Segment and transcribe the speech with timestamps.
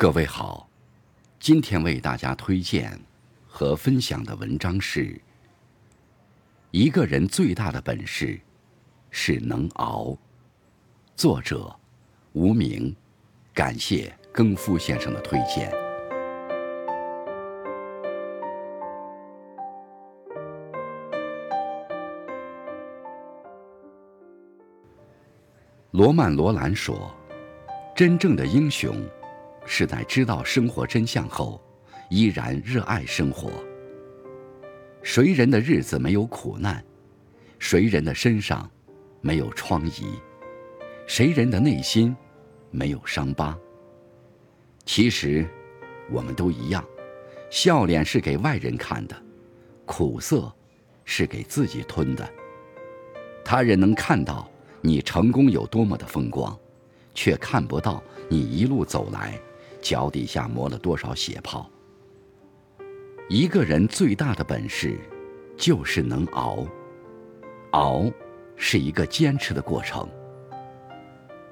[0.00, 0.68] 各位好，
[1.40, 2.96] 今天为大家推荐
[3.48, 5.20] 和分享的文章是：
[6.70, 8.38] 一个人最大的本事
[9.10, 10.16] 是能熬。
[11.16, 11.74] 作者
[12.32, 12.94] 无名，
[13.52, 15.68] 感谢更夫先生的推荐。
[25.90, 27.12] 罗曼·罗兰说
[27.96, 28.94] ：“真正的英雄。”
[29.70, 31.62] 是在知道生活真相后，
[32.08, 33.50] 依然热爱生活。
[35.02, 36.82] 谁人的日子没有苦难？
[37.58, 38.68] 谁人的身上
[39.20, 40.06] 没有疮痍？
[41.06, 42.16] 谁人的内心
[42.70, 43.56] 没有伤疤？
[44.86, 45.46] 其实，
[46.10, 46.82] 我们都一样。
[47.50, 49.14] 笑脸是给外人看的，
[49.84, 50.50] 苦涩
[51.04, 52.26] 是给自己吞的。
[53.44, 54.50] 他人能看到
[54.80, 56.58] 你成功有多么的风光，
[57.14, 59.38] 却看不到你一路走来。
[59.80, 61.70] 脚底下磨了多少血泡？
[63.28, 64.98] 一个人最大的本事，
[65.56, 66.66] 就是能熬。
[67.72, 68.04] 熬，
[68.56, 70.08] 是一个坚持的过程。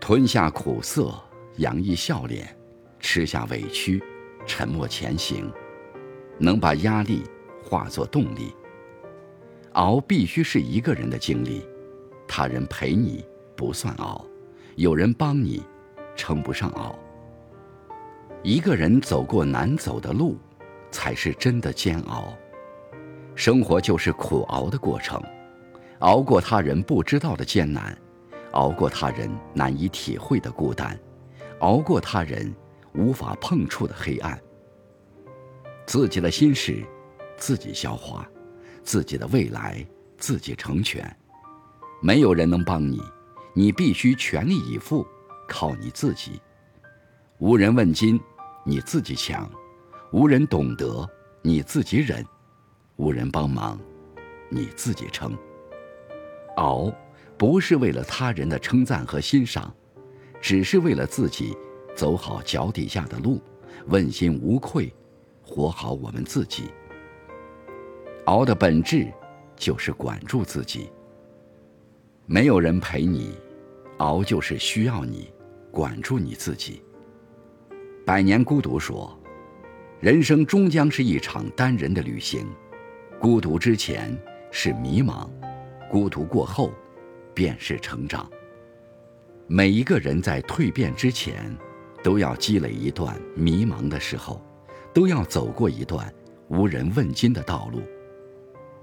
[0.00, 1.14] 吞下苦涩，
[1.56, 2.46] 洋溢笑脸；
[2.98, 4.02] 吃下委屈，
[4.46, 5.50] 沉默前行。
[6.38, 7.22] 能把压力
[7.62, 8.54] 化作动力。
[9.72, 11.62] 熬必须是一个人的经历，
[12.26, 13.24] 他人陪你
[13.54, 14.24] 不算熬，
[14.76, 15.62] 有人帮你，
[16.14, 16.98] 称不上熬。
[18.42, 20.38] 一个人走过难走的路，
[20.90, 22.32] 才是真的煎熬。
[23.34, 25.20] 生活就是苦熬的过程，
[25.98, 27.96] 熬过他人不知道的艰难，
[28.52, 30.98] 熬过他人难以体会的孤单，
[31.60, 32.54] 熬过他人
[32.94, 34.38] 无法碰触的黑暗。
[35.86, 36.84] 自己的心事，
[37.36, 38.24] 自己消化；
[38.82, 39.84] 自己的未来，
[40.18, 41.04] 自己成全。
[42.00, 43.02] 没有人能帮你，
[43.54, 45.06] 你必须全力以赴，
[45.48, 46.40] 靠你自己。
[47.38, 48.18] 无人问津。
[48.64, 49.48] 你自己强，
[50.10, 51.08] 无人懂得；
[51.40, 52.26] 你自己忍，
[52.96, 53.78] 无人帮忙；
[54.48, 55.36] 你自己撑。
[56.56, 56.92] 熬，
[57.38, 59.72] 不是为了他人的称赞和欣赏，
[60.40, 61.56] 只是为了自己
[61.94, 63.40] 走好脚底下的路，
[63.86, 64.92] 问心无愧，
[65.44, 66.64] 活好我们自己。
[68.24, 69.06] 熬的本质，
[69.54, 70.90] 就是管住自己。
[72.24, 73.32] 没有人陪你，
[73.98, 75.32] 熬就是需要你
[75.70, 76.82] 管住你自己。
[78.06, 79.20] 百年孤独说
[79.98, 82.46] ：“人生终将是一场单人的旅行，
[83.18, 84.16] 孤独之前
[84.52, 85.28] 是迷茫，
[85.90, 86.72] 孤独过后
[87.34, 88.30] 便是成长。
[89.48, 91.52] 每一个人在蜕变之前，
[92.00, 94.40] 都要积累一段迷茫的时候，
[94.94, 96.14] 都要走过一段
[96.46, 97.82] 无人问津的道路。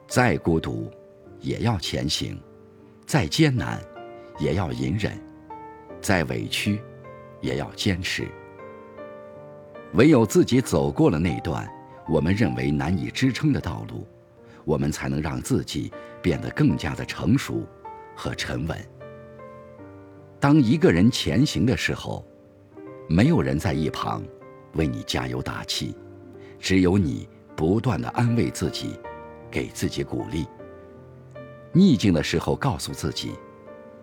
[0.06, 0.92] 再孤独，
[1.40, 2.36] 也要前行；
[3.06, 3.80] 再艰难，
[4.38, 5.14] 也要隐忍；
[6.02, 6.82] 再委屈，
[7.40, 8.28] 也要坚持。”
[9.94, 11.70] 唯有自己走过了那段
[12.10, 14.08] 我们认为难以支撑的道路，
[14.66, 17.64] 我们才能让自己变得更加的成熟
[18.16, 18.78] 和沉稳。
[20.40, 22.26] 当一个人前行的时候，
[23.08, 24.24] 没有人在一旁
[24.74, 25.96] 为你加油打气，
[26.60, 29.00] 只有你不断的安慰自己，
[29.50, 30.46] 给自己鼓励。
[31.72, 33.34] 逆境的时候告诉自己，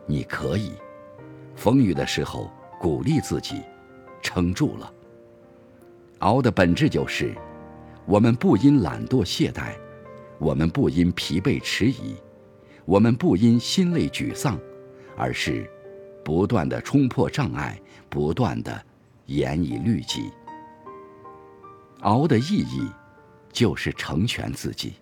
[0.06, 0.70] 你可以；
[1.56, 3.60] 风雨的时候鼓励自己，
[4.22, 4.90] 撑住了。
[6.20, 7.34] 熬的本质就是，
[8.06, 9.74] 我们不因懒惰懈怠，
[10.38, 12.14] 我们不因疲惫迟疑，
[12.84, 14.58] 我们不因心累沮丧，
[15.16, 15.68] 而是
[16.22, 18.84] 不断的冲破障碍，不断的
[19.26, 20.30] 严以律己。
[22.00, 22.86] 熬的意义，
[23.50, 24.94] 就是成全自己。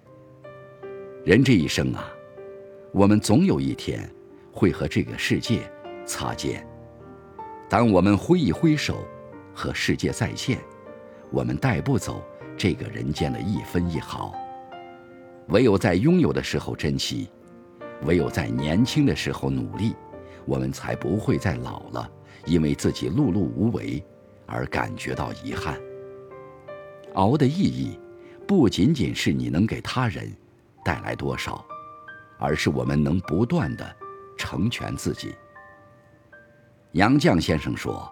[1.25, 2.09] 人这一生啊，
[2.93, 4.09] 我们总有一天
[4.53, 5.69] 会和这个世界
[6.07, 6.65] 擦肩。
[7.69, 9.05] 当我们挥一挥手，
[9.53, 10.59] 和世界再见。
[11.31, 12.23] 我们带不走
[12.57, 14.35] 这个人间的一分一毫，
[15.49, 17.31] 唯有在拥有的时候珍惜，
[18.05, 19.95] 唯有在年轻的时候努力，
[20.47, 22.11] 我们才不会在老了
[22.47, 24.03] 因为自己碌碌无为
[24.47, 25.79] 而感觉到遗憾。
[27.15, 27.99] 熬的意义，
[28.47, 30.33] 不仅仅是你能给他人
[30.85, 31.65] 带来多少，
[32.39, 33.97] 而是我们能不断的
[34.37, 35.35] 成全自己。
[36.93, 38.11] 杨绛先生说，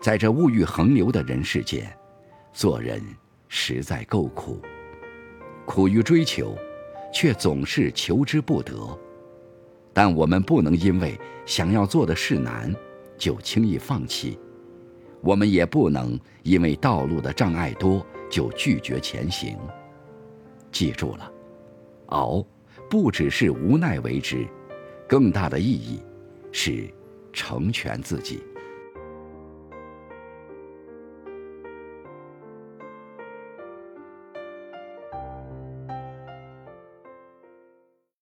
[0.00, 1.96] 在这物欲横流的人世间。
[2.56, 3.02] 做人
[3.48, 4.62] 实在够苦，
[5.66, 6.56] 苦于追求，
[7.12, 8.98] 却总是求之不得。
[9.92, 12.74] 但我们不能因为想要做的事难，
[13.18, 14.38] 就轻易放弃；
[15.20, 19.54] 我们也不能因为道路的障碍多，就拒绝前行。
[20.72, 21.30] 记住了，
[22.06, 22.42] 熬，
[22.88, 24.46] 不只是无奈为之，
[25.06, 26.00] 更大的意义
[26.52, 26.88] 是
[27.34, 28.42] 成全自己。